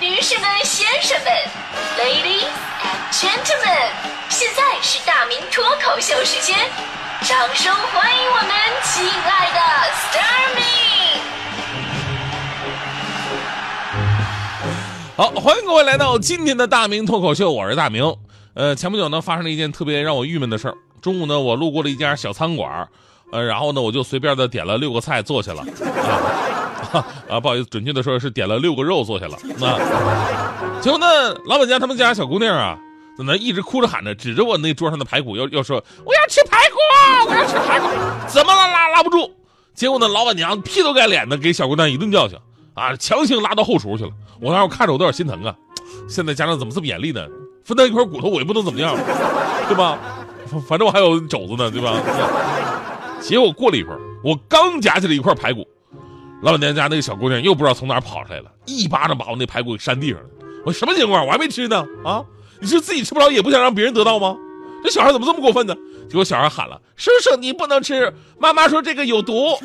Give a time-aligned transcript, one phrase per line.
[0.00, 1.32] 女士们、先生们
[1.98, 2.46] ，Ladies
[2.84, 3.90] and Gentlemen，
[4.28, 6.56] 现在是大明脱口秀时间，
[7.22, 8.48] 掌声欢迎我们
[8.84, 9.58] 亲爱的
[10.06, 11.18] Starmy。
[15.16, 18.14] 好，欢迎各位来到今天的大明脱口秀，我是大明。
[18.54, 20.74] 呃，前不久呢，发生了一件特别让我郁闷的事儿。
[21.02, 22.88] 中午呢，我路过了一家小餐馆，
[23.32, 25.64] 呃，然后呢，我就随便的点了六个菜坐下了。
[27.28, 29.38] 啊，不好意思，准确的说是点了六个肉坐下了。
[29.58, 29.78] 那
[30.80, 31.06] 结果呢，
[31.46, 32.78] 老板家他们家小姑娘啊，
[33.16, 36.76] 在那一直哭着喊着，指着我那桌上的排骨，要要说我要吃排骨，
[37.30, 37.86] 我要吃排骨，
[38.28, 39.30] 怎么拉拉拉不住。
[39.74, 42.38] 结果呢，老板娘劈头盖脸的给小姑娘一顿教训，
[42.74, 44.10] 啊，强行拉到后厨去了。
[44.40, 45.54] 我当时看着我都有点心疼啊。
[46.08, 47.26] 现在家长怎么这么严厉呢？
[47.64, 48.96] 分他一块骨头，我也不能怎么样，
[49.68, 49.98] 对吧？
[50.66, 52.00] 反正我还有肘子呢，对吧？
[53.20, 55.66] 结果过了一会儿，我刚夹起来一块排骨，
[56.42, 60.26] 老板娘家那个小姑娘又不知道从哪儿跑出来了，一巴掌把我那排骨给扇地上了。
[60.64, 61.26] 我什么情况？
[61.26, 62.24] 我还没吃呢啊！
[62.60, 64.36] 你是自己吃不着，也不想让别人得到吗？
[64.84, 65.74] 这小孩怎么这么过分呢？
[66.08, 68.12] 结果小孩喊了：“叔叔，你不能吃！
[68.38, 69.56] 妈妈说这个有毒。”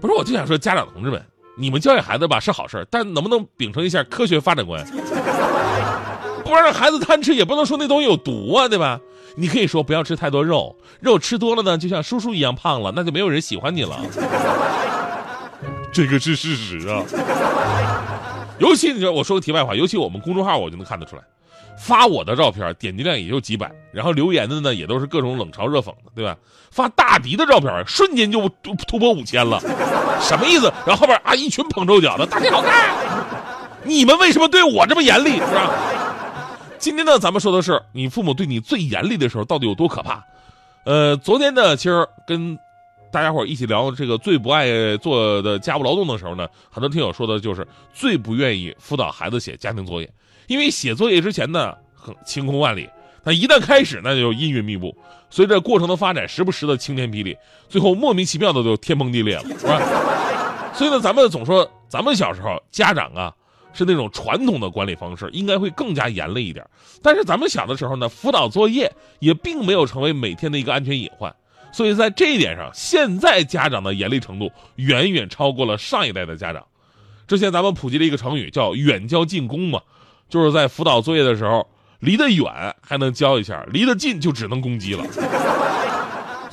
[0.00, 1.20] 不是，我就想说，家长同志们，
[1.56, 4.84] 你们教育孩子吧是好事但能不能秉承一下科学发展观？
[6.44, 9.00] 不让孩子贪吃，也不能说那东西有毒啊，对吧？
[9.36, 14.00] 你可以说不要吃太多肉，肉吃多了呢，就像叔叔一样胖了，那就没有人喜欢你了。
[15.92, 17.02] 这个是事实啊。
[18.58, 21.22] 尤其你说，我说个题外话，尤其我们公众号，我就能看得出来，
[21.78, 26.34] 发我的照片点击量也就几百，然后留言的呢也都是各种冷嘲热讽的，对吧？
[26.70, 29.60] 发大迪的照片，瞬间就突突破五千了，
[30.20, 30.72] 什么意思？
[30.86, 32.96] 然后后边啊一群捧臭脚的，大迪好看。
[33.84, 35.34] 你们为什么对我这么严厉？
[35.34, 35.70] 是吧？
[36.78, 40.24] 今天呢，咱们说的是你父母对你最严厉的时候到底有多可怕。
[40.84, 42.58] 呃，昨天呢，其实跟
[43.10, 50.10] 大家伙一起聊这个最不爱做的家务劳动的时候呢，很多听友说的就是最不愿意辅导孩子写家庭作业，
[50.46, 52.88] 因为写作业之前呢，很晴空万里，
[53.24, 54.96] 但一旦开始，那就阴云密布。
[55.30, 57.36] 随着过程的发展，时不时的晴天霹雳，
[57.68, 59.80] 最后莫名其妙的就天崩地裂了，是吧？
[60.74, 63.34] 所以呢，咱们总说，咱们小时候家长啊。
[63.76, 66.66] 是那种传统的管理方式，应该会更加严厉一点。
[67.02, 71.34] 但是咱们小的时候呢，辅导作业也并没有成为每天的一个安全隐患。
[71.72, 76.64] 所以在这一点上，现在家长的严厉程度远远超过了上一代的家长。
[77.28, 79.80] 之前咱们普及了一个成语，叫“远交近攻”嘛，
[80.30, 81.68] 就是在辅导作业的时候，
[82.00, 82.46] 离得远
[82.80, 85.04] 还能教一下，离得近就只能攻击了。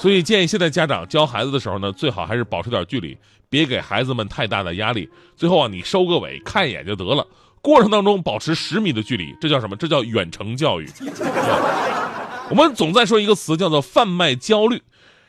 [0.04, 3.18] 所以建议现在家长教孩子的时候呢，最好还是保持点距离，
[3.50, 5.08] 别给孩子们太大的压力。
[5.38, 7.26] 最后啊，你收个尾，看一眼就得了。
[7.62, 9.78] 过程当中保持十米的距离，这叫什么？
[9.78, 10.90] 这叫远程教育。
[12.52, 14.82] 我们总在说一个词，叫做贩卖焦虑。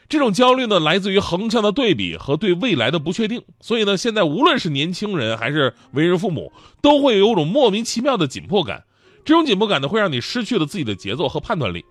[0.08, 3.40] 这种焦虑呢，来自于横向的对比和对未来的不确定。
[3.60, 6.52] 所以呢，现在无论是年轻人还是为人父母，
[6.82, 8.82] 都会有种莫名其妙的紧迫感。
[9.24, 11.84] 这种紧迫感呢，会让你失去了自己的节奏和判断力。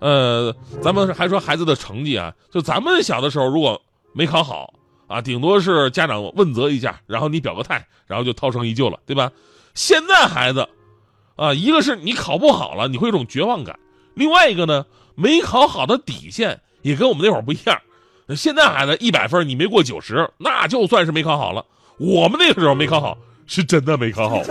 [0.00, 3.80] 呃，咱们还说孩子的成绩啊，就咱们小的时候，如果
[4.12, 4.74] 没考好
[5.06, 9.30] 啊，顶多是家长问责一下，然后你表个态，然后就涛声依旧了，对吧？
[9.74, 10.68] 现在孩子，
[11.36, 13.74] 啊，一个是你考不好了，你会有种绝望感；
[14.14, 17.80] 另外一个呢，没考好的底线也跟我们那会儿不一样。
[18.36, 21.64] 现在孩子一百分，你没过九十，那就算是没考好了。
[21.98, 24.42] 我们那个时候没考好，是真的没考好。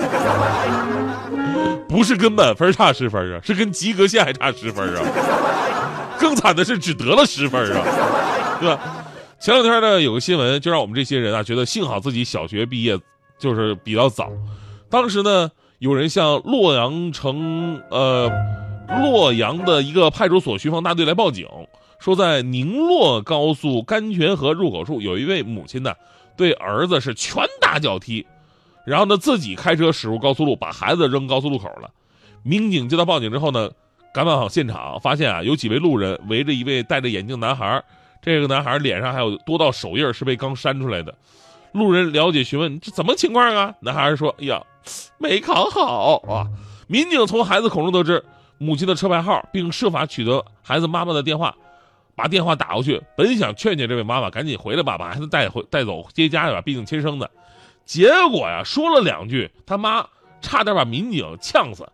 [1.87, 5.03] 不是跟满分差十分啊，是跟及格线还差十分啊！
[6.19, 9.05] 更惨的是只得了十分啊，对吧？
[9.39, 12.97] 前两天呢，有个新闻就让我们这些人啊觉得幸好自己小学毕业
[13.37, 14.31] 就是比较早。
[14.89, 18.31] 当时呢，有人向洛阳城呃
[19.03, 21.47] 洛阳的一个派出所巡防大队来报警，
[21.99, 25.93] 说在宁洛高速甘泉河入口处有一位母亲呢，
[26.35, 28.25] 对儿子是拳打脚踢。
[28.85, 31.89] 然后呢，自己开车驶入高速路，把孩子扔高速路口了。
[32.43, 33.69] 民警接到报警之后呢，
[34.13, 37.83] 赶往现场，发现啊，有几位路人围着一位戴着眼镜男孩。
[38.21, 41.13] 这个男孩脸上还有多道手印，是被刚扇出来的。
[41.71, 43.73] 路人了解询问，这怎么情况啊？
[43.79, 44.61] 男孩说：“哎呀，
[45.17, 46.47] 没考好啊。”
[46.87, 48.23] 民警从孩子口中得知
[48.57, 51.55] 母亲的车牌号，并设法取得孩子妈妈的电话，
[52.15, 57.29] 把电话打过去，本想劝劝这位妈妈赶紧回来吧，把孩子带回带走接家去吧，毕竟亲生的。
[57.85, 60.05] 结果呀，说了两句，他妈
[60.41, 61.87] 差点把民警呛死，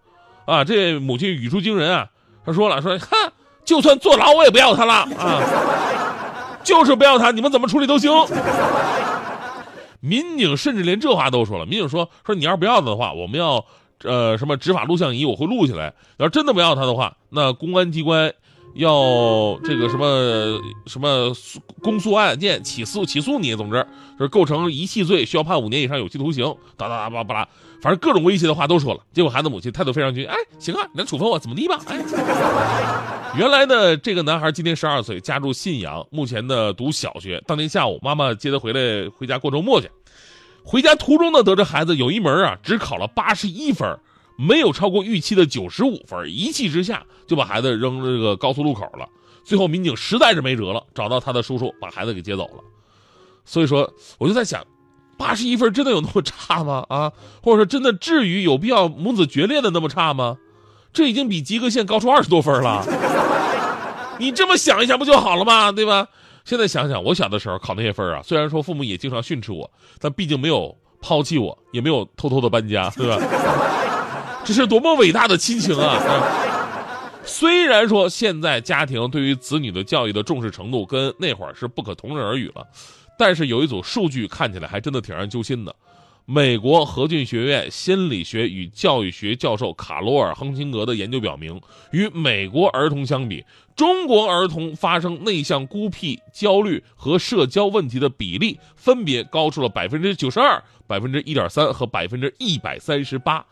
[0.45, 0.63] 啊！
[0.63, 2.09] 这母亲语出惊人啊，
[2.45, 3.31] 他说了，说哼，
[3.65, 5.41] 就算坐牢我也不要他了啊，
[6.63, 8.11] 就是不要他，你们怎么处理都行。
[9.99, 13.65] 民警甚至连这话都说了，民警说说你要是不要他的话，我们要
[14.03, 15.93] 呃什么执法录像仪，我会录下来。
[16.17, 18.33] 要是真的不要他的话，那公安机关
[18.75, 21.33] 要这个什么什么
[21.81, 23.85] 公诉案件起诉起诉你，总之
[24.17, 26.45] 就是构成遗弃罪，需要判五年以上有期徒刑，
[26.77, 27.47] 哒哒哒巴拉巴拉，
[27.81, 29.01] 反正各种威胁的话都说了。
[29.11, 31.79] 结果孩子母亲态度非常坚决，哎，行啊，你能处分我怎么地吧？
[31.87, 31.99] 哎，
[33.37, 37.41] 原来呢，这个男孩今年十二岁，家住信阳，目前呢读小学。
[37.47, 39.89] 当天下午，妈妈接他回来回家过周末去，
[40.63, 43.99] 回家途中呢，得知孩子有一门啊只考了八十一分。
[44.39, 49.05] 没有超过预期的九十五分，一气之下就把孩子扔这个高速路口了。
[49.43, 52.63] 最后民警实在是没辙了，找到他的叔叔，把孩子给接走了。
[53.43, 54.65] 所以说，我就在想，
[55.17, 56.85] 八十一分真的有那么差吗？
[56.87, 57.11] 啊，
[57.43, 60.37] 或者说真的至于有必要母子决裂的那么差吗？
[60.93, 62.85] 这已经比及格线高出二十多分了。
[64.19, 65.69] 你这么想一下不就好了吗？
[65.73, 66.07] 对吧？
[66.45, 69.69] 现在想想，我小的时候考那些分啊，虽然说父母也经常训斥我，
[69.99, 73.17] 但毕竟没有抛弃我，也没有偷偷的搬家，对吧？
[74.45, 75.99] 这是多么伟大的亲情啊！
[77.23, 82.65] 虽然说现在家庭对于子女的教育的重视程度跟那会儿是不可同日而语了，
[83.17, 85.75] 但是有一组数据看起来还真的挺让人揪心的。
[86.25, 91.59] 美国何郡学院心理学与教育学教授卡罗尔·亨廷格的研究表明，
[91.91, 93.43] 与美国儿童相比，
[93.75, 103.45] 中国儿童发生内向、孤僻、焦虑和社交问题的比例分别高出了百分之九十二、百分之一点三和百分之一百三十八。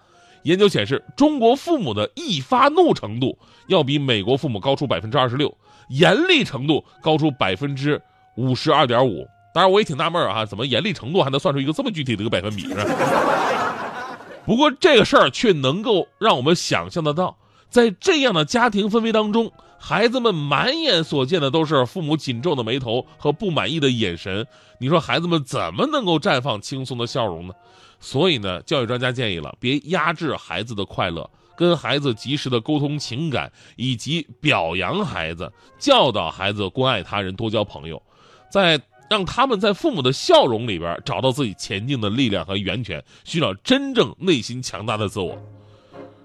[0.43, 3.37] 研究显示，中国父母的易发怒程度
[3.67, 5.55] 要比美国父母高出百分之二十六，
[5.89, 8.01] 严厉程度高出百分之
[8.35, 9.27] 五十二点五。
[9.53, 12.75] 当然，我也挺纳闷啊，怎么严厉程度还能算出一个这么具体的一个百分比呢？
[14.45, 17.35] 不过这个事儿却能够让我们想象得到，
[17.69, 24.47] 在这样的家庭氛围当中，孩子们满眼所见的都是父母紧皱的眉头和不满意的眼神。
[24.79, 27.53] 你说孩子们怎么能够绽放轻松的笑容呢？
[27.99, 38.01] 所以呢，教育专家建议了，别压制孩子的快乐，跟孩子及时的沟通情感，以及表扬孩子，教导孩子关爱他人，多交朋友，
[38.51, 38.79] 在
[39.09, 45.37] 让他们在父母的笑容里边找到自己前进的力量和源泉，寻找真正内心强大的自我。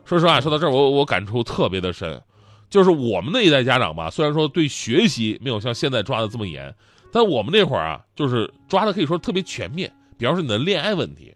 [0.05, 2.21] 说实话，说到这儿，我我感触特别的深，
[2.69, 6.75] 就是我们那一代家长吧，虽然说对学习没有像现在抓的这么严，
[7.11, 9.91] 但我们那会儿啊，就是抓的可以说特别全面。
[10.19, 11.35] 比方说你的恋爱问题。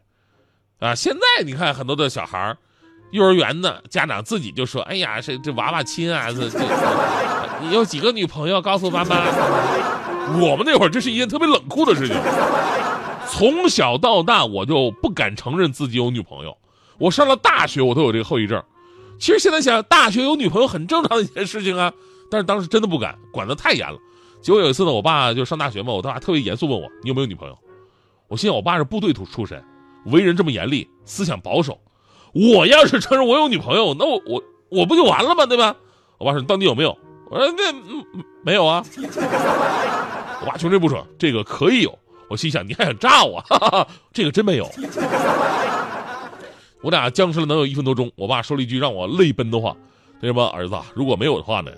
[0.79, 2.59] 啊，现在你看很多的小孩儿，
[3.11, 6.59] 幼儿园的家长自己就说：“哎呀，这这娃娃亲啊，这这，
[7.63, 8.61] 你有几个女朋友？
[8.61, 9.17] 告诉妈妈。”
[10.41, 12.17] 我们那会儿这是一件特别冷酷的事情。
[13.29, 16.57] 从小到大，我就不敢承认自己有女朋友。
[16.99, 18.63] 我上了大学，我都有这个后遗症。
[19.19, 21.93] 其实现在想，大学有女朋友很正常的一件事情啊。
[22.29, 23.97] 但是当时真的不敢，管得太严了。
[24.43, 27.57] 结果有一次呢，我爸就上大学嘛，我爸特别严肃问我：“你有没有女朋友？”
[28.29, 29.63] 我心想，我爸是部队出出身。
[30.07, 31.79] 为人这么严厉，思想保守，
[32.33, 35.47] 我要是承认我有女朋友，那我我我不就完了吗？
[35.47, 35.75] 对吧？
[36.19, 36.97] 我爸说你到底有没有？
[37.31, 37.73] 我说那
[38.43, 38.85] 没有啊。
[40.41, 41.99] 我爸穷追不舍，这个可以有。
[42.29, 43.43] 我心想你还想炸我？
[44.13, 44.71] 这个真没有。
[46.83, 49.77] 我俩僵持了能有一分多钟，我爸说了一句让我泪奔的话
[50.21, 51.71] ：“那什么儿子，如果没有的话呢？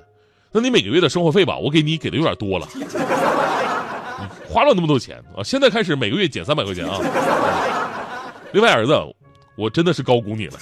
[0.53, 2.67] 那你每个月的生活费吧，我给你给的有点多了。
[4.51, 5.43] ”花了那么多钱啊！
[5.45, 6.99] 现在开始每个月减三百块钱啊！
[8.53, 8.95] 另外，儿子，
[9.57, 10.59] 我真的是高估你了。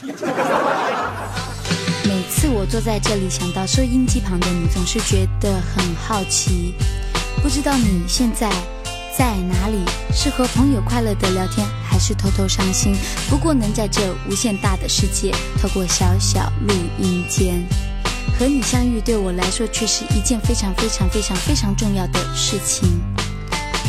[2.05, 6.75] 每次我坐在这里，想到收音机旁的你，总是觉得很好奇。
[7.41, 8.51] 不知道你现在
[9.17, 9.85] 在哪里？
[10.13, 12.93] 是和朋友快乐的聊天，还是偷偷伤心？
[13.31, 15.31] 不过能在这无限大的世界，
[15.63, 17.65] 透过小小录音间
[18.37, 23.01] 和你相遇，对我来说却是一件非常非常非常非常重要的事情。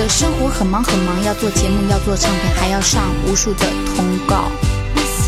[0.00, 4.50] 的生活很忙很忙，要做节目，要做唱片，还要上无数的通告。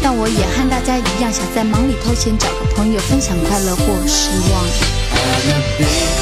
[0.02, 6.21] 但我也和大家一样，想在忙里偷闲，找个朋友分享快乐或失望。